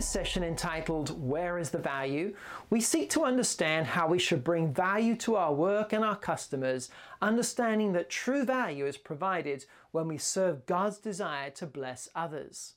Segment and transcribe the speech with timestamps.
[0.00, 2.34] this session entitled Where is the Value?
[2.70, 6.88] we seek to understand how we should bring value to our work and our customers,
[7.20, 12.76] understanding that true value is provided when we serve God's desire to bless others.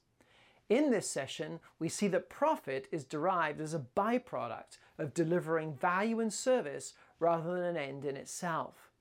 [0.67, 6.19] In this session, we see that profit is derived as a byproduct of delivering value
[6.19, 8.91] and service rather than an end in itself.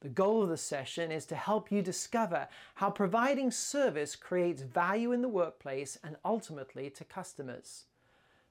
[0.00, 5.10] The goal of the session is to help you discover how providing service creates value
[5.10, 7.84] in the workplace and ultimately to customers.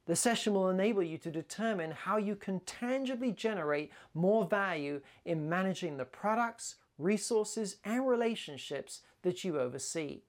[0.07, 5.47] The session will enable you to determine how you can tangibly generate more value in
[5.47, 10.21] managing the products, resources, and relationships that you oversee.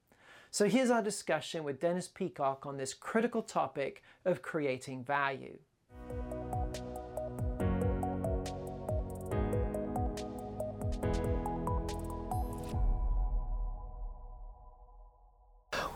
[0.50, 5.59] So here's our discussion with Dennis Peacocke on this critical topic of creating value.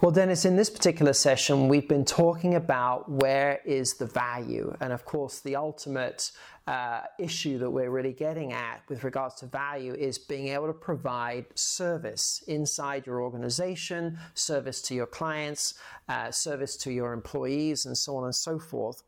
[0.03, 4.77] Well, Dennis, in this particular session, we've been talking about where is the value.
[4.81, 6.33] And of course, the ultimate
[6.67, 10.73] uh, issue that we're really getting at with regards to value is being able to
[10.73, 15.75] provide service inside your organization, service to your clients,
[16.09, 19.05] uh, service to your employees, and so on and so forth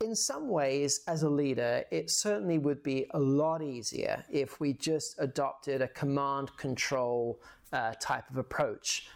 [0.00, 4.72] in some ways, as a leader, it certainly would be a lot easier if we
[4.72, 7.40] just adopted a command control
[7.72, 9.06] uh, type of approach.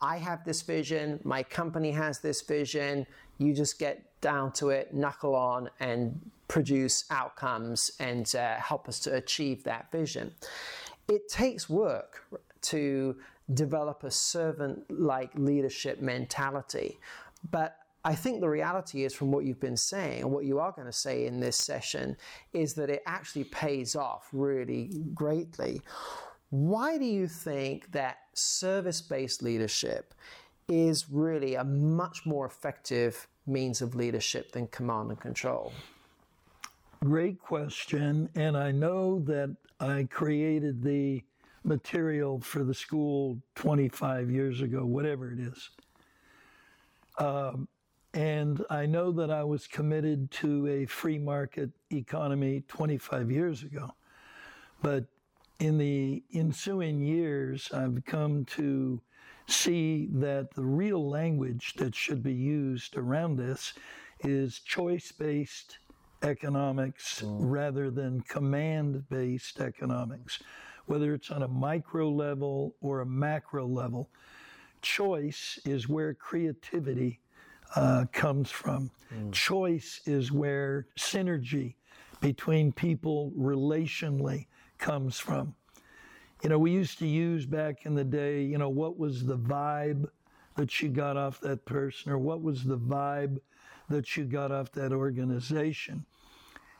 [0.00, 3.06] I have this vision, my company has this vision,
[3.38, 9.00] you just get down to it, knuckle on, and produce outcomes and uh, help us
[9.00, 10.32] to achieve that vision.
[11.08, 12.24] It takes work
[12.62, 13.16] to
[13.52, 16.98] develop a servant like leadership mentality,
[17.50, 20.72] but I think the reality is, from what you've been saying and what you are
[20.72, 22.18] going to say in this session,
[22.52, 25.80] is that it actually pays off really greatly.
[26.54, 30.14] Why do you think that service based leadership
[30.68, 35.72] is really a much more effective means of leadership than command and control?
[37.02, 38.28] Great question.
[38.36, 41.24] And I know that I created the
[41.64, 45.70] material for the school 25 years ago, whatever it is.
[47.18, 47.66] Um,
[48.12, 53.92] and I know that I was committed to a free market economy 25 years ago.
[54.82, 55.06] But
[55.60, 59.00] in the ensuing years, I've come to
[59.46, 63.74] see that the real language that should be used around this
[64.20, 65.78] is choice based
[66.22, 67.36] economics mm.
[67.38, 70.42] rather than command based economics,
[70.86, 74.10] whether it's on a micro level or a macro level.
[74.80, 77.20] Choice is where creativity
[77.76, 78.90] uh, comes from.
[79.14, 79.32] Mm.
[79.32, 81.74] Choice is where synergy
[82.20, 84.46] between people relationally
[84.78, 85.54] comes from.
[86.42, 89.38] You know, we used to use back in the day, you know, what was the
[89.38, 90.06] vibe
[90.56, 93.38] that you got off that person or what was the vibe
[93.88, 96.04] that you got off that organization.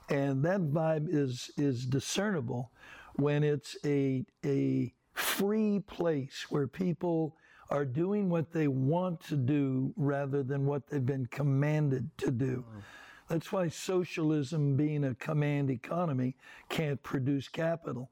[0.08, 2.70] And that vibe is is discernible
[3.14, 7.36] when it's a a free place where people
[7.70, 12.64] are doing what they want to do rather than what they've been commanded to do.
[12.68, 12.82] Mm.
[13.28, 16.36] That's why socialism, being a command economy,
[16.68, 18.10] can't produce capital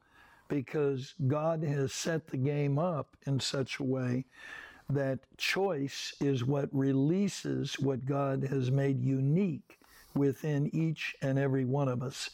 [0.49, 4.25] because God has set the game up in such a way
[4.89, 9.79] that choice is what releases what God has made unique
[10.15, 12.31] within each and every one of us.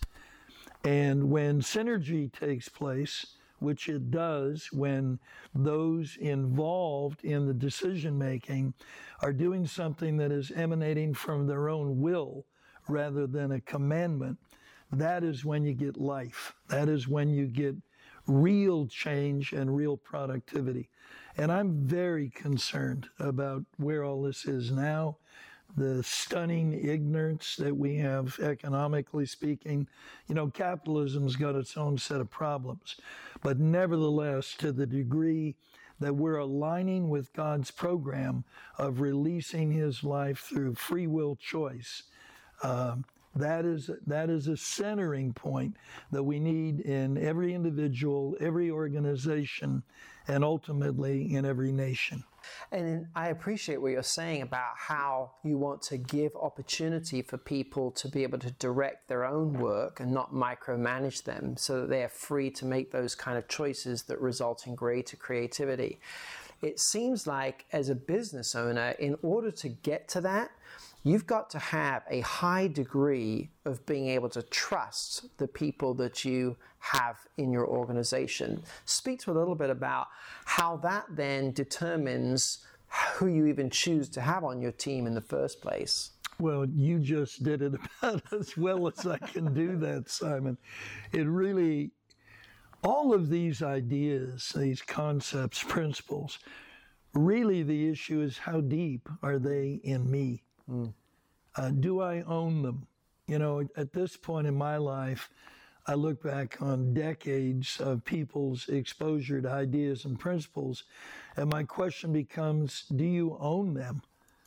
[0.85, 3.27] And when synergy takes place,
[3.59, 5.19] which it does when
[5.55, 8.73] those involved in the decision making
[9.21, 12.45] are doing something that is emanating from their own will
[12.89, 14.39] rather than a commandment,
[14.93, 16.55] that is when you get life.
[16.69, 17.77] That is when you get
[18.27, 20.89] real change and real productivity.
[21.37, 25.19] And I'm very concerned about where all this is now,
[25.77, 29.87] the stunning ignorance that we have economically speaking.
[30.27, 32.97] You know, capitalism's got its own set of problems,
[33.43, 35.55] but nevertheless, to the degree
[36.01, 38.45] that we're aligning with God's program
[38.79, 42.05] of releasing His life through free will choice.
[42.63, 43.05] Um,
[43.37, 45.77] that is, that is a centering point
[46.11, 49.83] that we need in every individual, every organization,
[50.27, 52.25] and ultimately in every nation.
[52.73, 57.91] And I appreciate what you're saying about how you want to give opportunity for people
[57.93, 62.03] to be able to direct their own work and not micromanage them so that they
[62.03, 66.01] are free to make those kind of choices that result in greater creativity.
[66.61, 70.51] It seems like, as a business owner, in order to get to that,
[71.03, 76.25] you've got to have a high degree of being able to trust the people that
[76.25, 78.63] you have in your organization.
[78.85, 80.09] Speak to a little bit about
[80.45, 82.59] how that then determines
[83.15, 86.13] who you even choose to have on your team in the first place.
[86.41, 90.57] Well, you just did it about as well as I can do that, Simon.
[91.13, 91.91] It really,
[92.85, 96.39] all of these ideas, these concepts, principles,
[97.15, 100.45] really the issue is how deep are they in me?
[100.71, 100.93] Mm.
[101.57, 102.87] Uh, do I own them?
[103.27, 105.31] You know, at this point in my life,
[105.87, 110.85] I look back on decades of people's exposure to ideas and principles,
[111.37, 114.03] and my question becomes do you own them?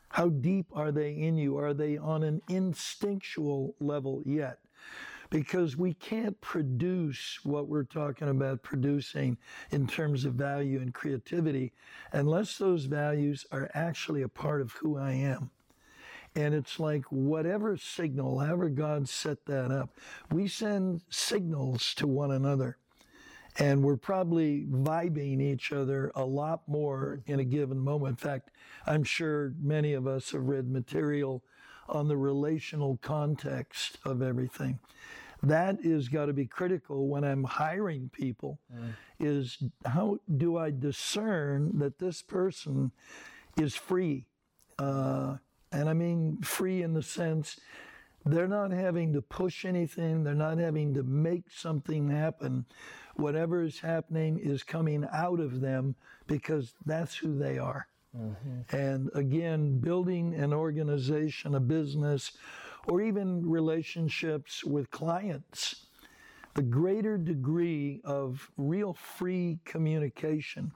[0.10, 1.58] How deep are they in you?
[1.58, 4.60] Are they on an instinctual level yet?
[5.30, 9.38] Because we can't produce what we're talking about producing
[9.72, 11.72] in terms of value and creativity
[12.12, 15.50] unless those values are actually a part of who I am.
[16.36, 19.98] And it's like whatever signal, however God set that up,
[20.32, 22.78] we send signals to one another
[23.58, 28.12] and we're probably vibing each other a lot more in a given moment.
[28.12, 28.52] In fact,
[28.86, 31.44] I'm sure many of us have read material
[31.90, 34.80] on the relational context of everything.
[35.44, 38.60] That is got to be critical when I'm hiring people.
[38.74, 38.94] Mm.
[39.20, 42.92] Is how do I discern that this person
[43.58, 44.28] is free?
[44.78, 45.38] Uh,
[45.72, 47.60] and I mean free in the sense
[48.24, 52.66] they're not having to push anything, they're not having to make something happen
[53.16, 55.96] whatever is happening is coming out of them
[56.28, 57.88] because that's who they are.
[58.18, 58.76] Mm-hmm.
[58.76, 62.34] And again, building an organization, a business,
[62.88, 65.86] or even relationships with clients,
[66.56, 70.72] the greater degree of real free communication,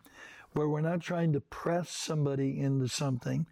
[0.53, 3.45] where we're not trying to press somebody into something,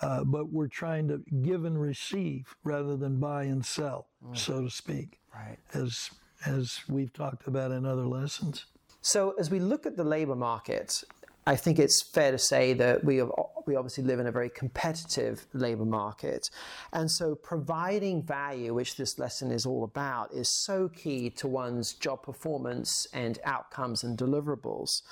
[0.00, 4.36] uh, but we're trying to give and receive rather than buy and sell, mm.
[4.36, 5.20] so to speak.
[5.34, 5.58] Right.
[5.72, 6.10] As
[6.44, 8.66] as we've talked about in other lessons.
[9.00, 11.02] So, as we look at the labor market,
[11.46, 13.30] I think it's fair to say that we have,
[13.66, 16.50] we obviously live in a very competitive labor market,
[16.92, 21.94] and so providing value, which this lesson is all about, is so key to one's
[21.94, 25.02] job performance and outcomes and deliverables.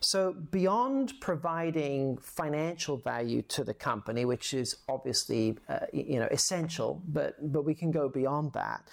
[0.00, 7.02] So beyond providing financial value to the company, which is obviously uh, you know essential,
[7.08, 8.88] but but we can go beyond that.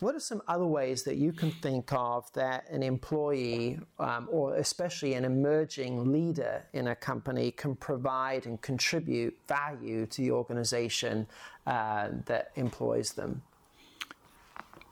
[0.00, 4.56] What are some other ways that you can think of that an employee, um, or
[4.56, 11.26] especially an emerging leader in a company can provide and contribute value to the organization
[11.66, 13.42] uh, that employs them?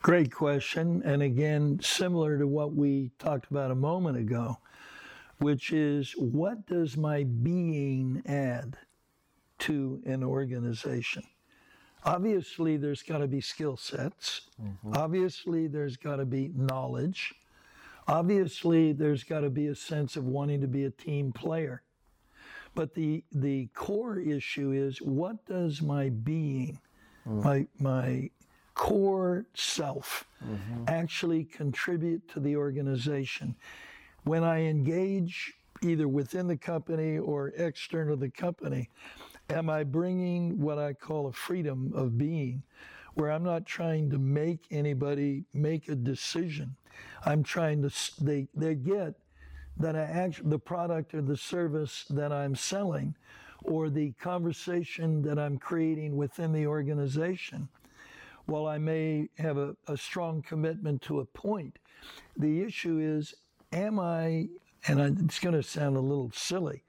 [0.00, 1.02] Great question.
[1.04, 4.58] And again, similar to what we talked about a moment ago,
[5.38, 8.78] which is what does my being add
[9.60, 11.24] to an organization?
[12.04, 14.42] Obviously, there's got to be skill sets.
[14.62, 14.96] Mm-hmm.
[14.96, 17.34] Obviously, there's got to be knowledge.
[18.06, 21.82] Obviously, there's got to be a sense of wanting to be a team player.
[22.78, 26.78] But the, the core issue is what does my being,
[27.26, 27.42] mm.
[27.42, 28.30] my, my
[28.76, 30.84] core self, mm-hmm.
[30.86, 33.56] actually contribute to the organization?
[34.22, 38.90] When I engage either within the company or external to the company,
[39.50, 42.62] am I bringing what I call a freedom of being,
[43.14, 46.76] where I'm not trying to make anybody make a decision?
[47.26, 47.90] I'm trying to,
[48.22, 49.14] they, they get
[49.78, 53.14] that I actually, the product or the service that I'm selling
[53.64, 57.68] or the conversation that I'm creating within the organization,
[58.46, 61.78] while I may have a, a strong commitment to a point,
[62.36, 63.34] the issue is,
[63.72, 64.48] am I,
[64.86, 66.84] and I, it's going to sound a little silly,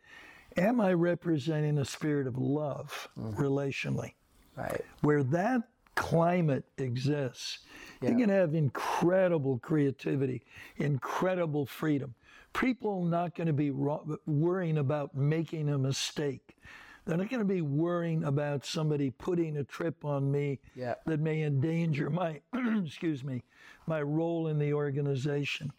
[0.58, 3.42] am I representing a spirit of love mm-hmm.
[3.42, 4.14] relationally?
[4.56, 4.82] Right.
[5.02, 5.64] Where that
[5.96, 7.60] climate exists,
[8.02, 8.10] yeah.
[8.10, 10.44] you can have incredible creativity,
[10.78, 12.14] incredible freedom.
[12.54, 16.58] People are not going to be worrying about making a mistake.
[17.06, 20.96] They're not going to be worrying about somebody putting a trip on me yeah.
[21.06, 22.42] that may endanger my,
[22.86, 23.44] excuse me,
[23.88, 25.72] my role in the organization.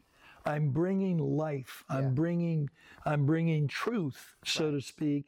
[0.44, 1.84] I'm bringing life.
[1.90, 1.98] Yeah.
[1.98, 2.70] I'm bringing,
[3.04, 4.70] I'm bringing truth, so right.
[4.72, 5.24] to speak,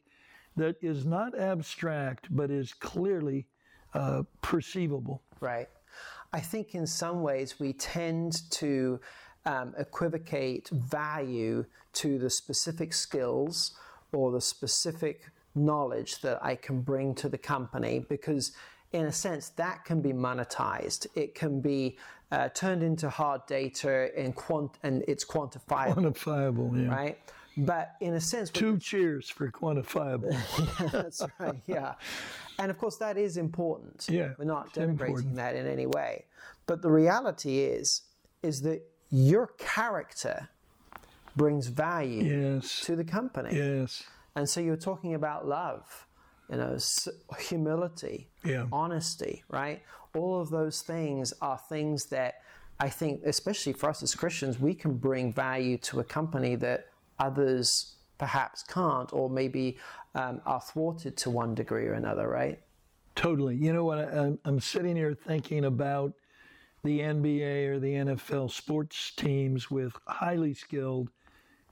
[0.55, 3.47] that is not abstract but is clearly
[3.93, 5.23] uh, perceivable.
[5.39, 5.69] Right.
[6.31, 8.99] I think in some ways we tend to
[9.45, 13.71] um, equivocate value to the specific skills
[14.11, 15.21] or the specific
[15.55, 18.53] knowledge that I can bring to the company because,
[18.91, 21.07] in a sense, that can be monetized.
[21.15, 21.97] It can be
[22.31, 25.95] uh, turned into hard data and, quant- and it's quantifiable.
[25.95, 26.93] Quantifiable, yeah.
[26.93, 27.19] Right?
[27.55, 30.31] But in a sense, two cheers for quantifiable.
[30.81, 31.61] yeah, that's right.
[31.67, 31.93] Yeah,
[32.57, 34.07] and of course that is important.
[34.09, 35.35] Yeah, we're not denigrating important.
[35.35, 36.25] that in any way.
[36.65, 38.01] But the reality is,
[38.41, 38.81] is that
[39.13, 40.49] your character
[41.35, 42.81] brings value yes.
[42.81, 43.55] to the company.
[43.55, 44.01] Yes.
[44.35, 46.07] And so you're talking about love,
[46.49, 46.77] you know,
[47.39, 48.65] humility, yeah.
[48.71, 49.83] honesty, right?
[50.15, 52.41] All of those things are things that
[52.79, 56.87] I think, especially for us as Christians, we can bring value to a company that
[57.19, 59.77] others perhaps can't, or maybe
[60.15, 62.59] um, are thwarted to one degree or another, right?
[63.15, 63.55] Totally.
[63.57, 63.99] You know what?
[63.99, 66.13] I, I'm sitting here thinking about
[66.83, 71.09] the NBA or the NFL sports teams with highly skilled,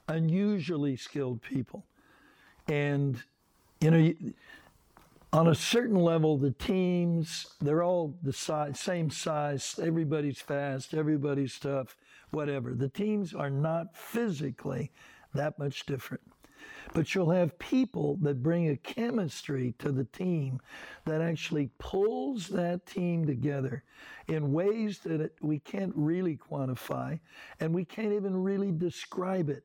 [0.08, 1.86] unusually skilled people.
[2.68, 3.22] And,
[3.82, 4.14] you know,
[5.34, 11.58] on a certain level, the teams, they're all the size, same size, everybody's fast, everybody's
[11.58, 11.96] tough,
[12.32, 12.74] whatever.
[12.74, 14.92] The teams are not physically
[15.34, 16.24] that much different.
[16.94, 20.60] But you'll have people that bring a chemistry to the team
[21.06, 23.84] that actually pulls that team together
[24.28, 27.20] in ways that it, we can't really quantify
[27.60, 29.64] and we can't even really describe it.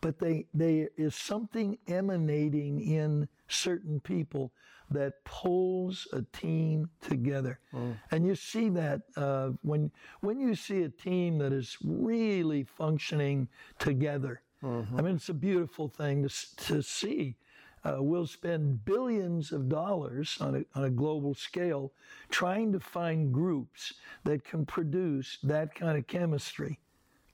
[0.00, 4.52] But they, there is something emanating in certain people
[4.90, 7.58] that pulls a team together.
[7.74, 7.96] Mm.
[8.10, 13.48] And you see that uh, when, when you see a team that is really functioning
[13.78, 14.98] together Mm-hmm.
[14.98, 17.36] I mean, it's a beautiful thing to, to see.
[17.84, 21.92] Uh, we'll spend billions of dollars on a, on a global scale
[22.30, 26.78] trying to find groups that can produce that kind of chemistry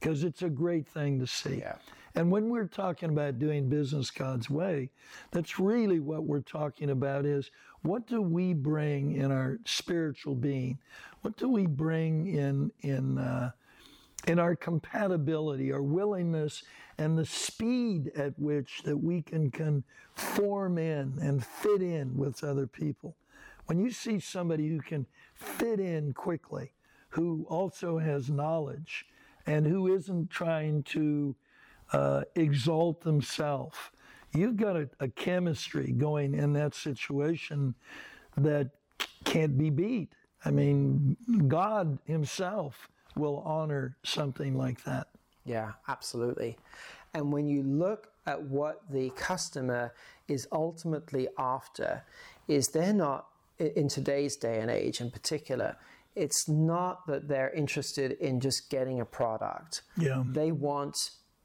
[0.01, 1.59] because it's a great thing to see.
[1.59, 1.77] Yeah.
[2.15, 4.91] And when we're talking about doing business God's way,
[5.31, 7.51] that's really what we're talking about is
[7.83, 10.79] what do we bring in our spiritual being?
[11.21, 13.51] What do we bring in in uh,
[14.27, 16.63] in our compatibility, our willingness,
[16.99, 22.67] and the speed at which that we can conform in and fit in with other
[22.67, 23.17] people.
[23.67, 26.73] When you see somebody who can fit in quickly,
[27.11, 29.07] who also has knowledge,
[29.47, 31.35] and who isn't trying to
[31.93, 33.79] uh, exalt themselves,
[34.35, 37.75] you've got a, a chemistry going in that situation
[38.37, 38.71] that
[39.25, 40.13] can't be beat.
[40.45, 41.17] I mean,
[41.49, 45.09] God Himself will honor something like that.
[45.45, 46.57] Yeah, absolutely.
[47.15, 49.93] And when you look at what the customer
[50.29, 52.03] is ultimately after,
[52.47, 53.27] is they're not
[53.59, 55.77] in today's day and age in particular,
[56.15, 59.83] it's not that they're interested in just getting a product.
[59.97, 60.23] Yeah.
[60.27, 60.97] They want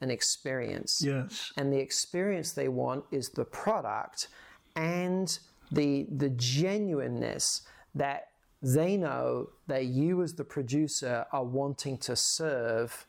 [0.02, 1.02] an experience.
[1.02, 1.52] Yes.
[1.56, 4.28] And the experience they want is the product
[4.76, 5.40] and
[5.72, 7.62] the the genuineness
[7.96, 8.30] that
[8.64, 13.06] they know that you as the producer are wanting to serve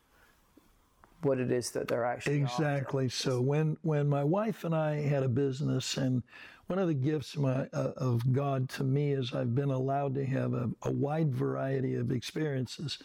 [1.23, 3.09] what it is that they're actually exactly.
[3.09, 6.23] So when when my wife and I had a business, and
[6.67, 10.27] one of the gifts my, uh, of God to me is I've been allowed to
[10.27, 12.99] have a, a wide variety of experiences,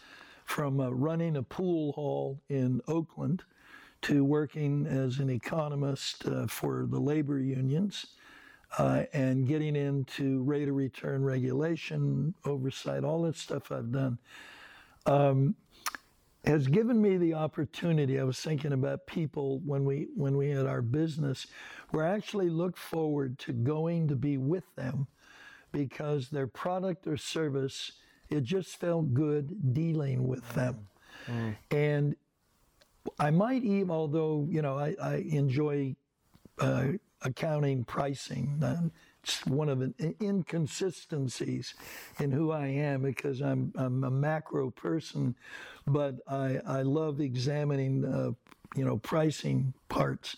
[0.44, 3.44] from uh, running a pool hall in Oakland
[4.02, 8.06] to working as an economist uh, for the labor unions
[8.78, 14.18] uh, and getting into rate of return regulation, oversight, all that stuff I've done,
[15.06, 15.56] um,
[16.44, 18.18] has given me the opportunity.
[18.18, 21.46] I was thinking about people when we when we had our business,
[21.90, 25.08] where I actually looked forward to going to be with them
[25.72, 27.92] because their product or service
[28.30, 30.86] it just felt good dealing with them,
[31.26, 31.56] mm.
[31.72, 32.14] and
[33.18, 35.96] I might even, although you know I, I enjoy.
[36.58, 38.62] Uh, accounting pricing.
[39.22, 41.74] It's one of the inconsistencies
[42.18, 45.34] in who I am because I'm, I'm a macro person,
[45.86, 48.30] but I, I love examining, uh,
[48.74, 50.36] you know, pricing parts.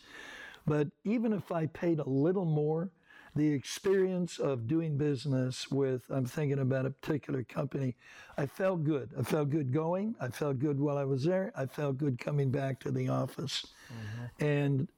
[0.66, 2.90] But even if I paid a little more,
[3.34, 7.96] the experience of doing business with, I'm thinking about a particular company,
[8.36, 9.10] I felt good.
[9.18, 10.14] I felt good going.
[10.20, 11.52] I felt good while I was there.
[11.56, 13.66] I felt good coming back to the office.
[13.88, 14.44] Mm-hmm.
[14.44, 14.88] And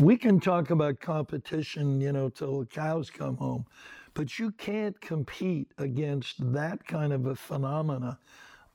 [0.00, 3.66] we can talk about competition, you know, till the cows come home,
[4.14, 8.18] but you can't compete against that kind of a phenomena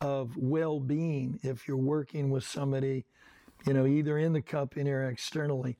[0.01, 3.05] of well-being if you're working with somebody,
[3.65, 5.77] you know, either in the company or externally.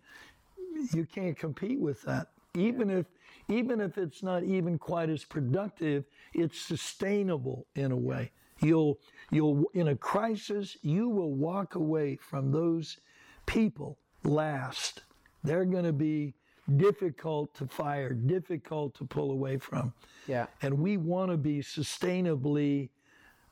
[0.92, 2.30] You can't compete with that.
[2.56, 3.06] Even if
[3.50, 8.32] even if it's not even quite as productive, it's sustainable in a way.
[8.62, 9.00] You'll
[9.32, 12.98] you'll in a crisis, you will walk away from those
[13.46, 15.04] people last
[15.48, 16.34] they're going to be
[16.76, 19.94] difficult to fire, difficult to pull away from.
[20.28, 20.48] Yeah.
[20.62, 22.90] And we want to be sustainably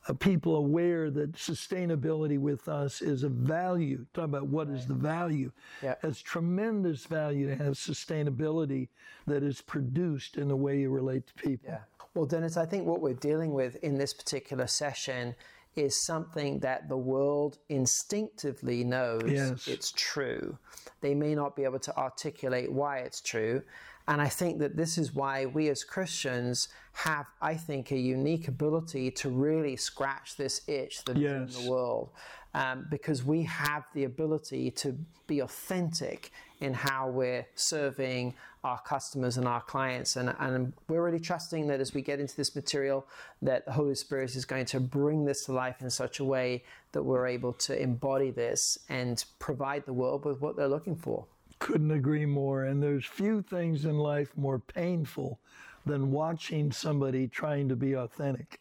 [0.08, 4.06] uh, people aware that sustainability with us is a value.
[4.14, 4.76] Talk about what right.
[4.76, 5.50] is the value.
[5.82, 5.94] Yeah.
[6.02, 8.88] It's tremendous value to have sustainability
[9.26, 11.70] that is produced in the way you relate to people.
[11.70, 11.78] Yeah.
[12.14, 15.34] Well, Dennis, I think what we're dealing with in this particular session
[15.76, 19.68] is something that the world instinctively knows Yes.
[19.68, 20.58] it's true.
[21.00, 23.62] They may not be able to articulate why it's true.
[24.08, 28.46] And I think that this is why we as Christians have, I think, a unique
[28.48, 31.56] ability to really scratch this itch that is Yes.
[31.56, 32.10] in the world.
[32.54, 36.30] Um, because we have the ability to be authentic
[36.60, 38.34] in how we're serving
[38.66, 40.16] our customers and our clients.
[40.16, 43.06] And, and we're really trusting that as we get into this material,
[43.40, 46.64] that the Holy Spirit is going to bring this to life in such a way
[46.90, 51.26] that we're able to embody this and provide the world with what they're looking for.
[51.60, 52.64] Couldn't agree more.
[52.64, 55.38] And there's few things in life more painful
[55.86, 58.60] than watching somebody trying to be authentic.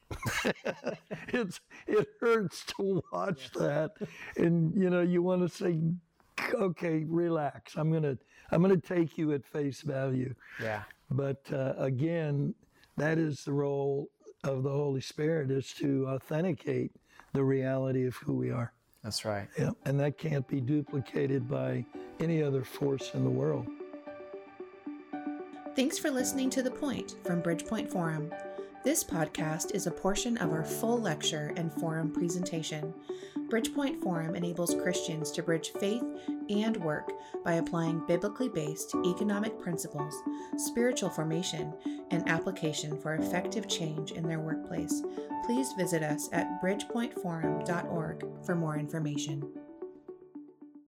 [1.30, 3.94] it's it hurts to watch that,
[4.38, 5.80] and you know you want to say,
[6.56, 7.76] okay, relax.
[7.76, 8.18] I'm gonna
[8.52, 10.34] I'm gonna take you at face value.
[10.62, 10.84] Yeah.
[11.12, 12.54] But uh, again,
[12.98, 14.10] that is the role
[14.44, 16.92] of the Holy Spirit is to authenticate
[17.34, 18.74] the reality of who we are.
[19.04, 19.48] That's right.
[19.58, 21.86] Yeah, and that can't be duplicated by
[22.20, 23.68] any other force in the world.
[25.76, 28.32] Thanks for listening to The Point from Bridgepoint Forum.
[28.86, 32.94] This podcast is a portion of our full lecture and forum presentation.
[33.50, 36.04] Bridgepoint Forum enables Christians to bridge faith
[36.52, 37.12] and work
[37.44, 40.14] by applying biblically based economic principles,
[40.58, 41.74] spiritual formation,
[42.12, 45.02] and application for effective change in their workplace.
[45.48, 49.52] Please visit us at bridgepointforum.org for more information.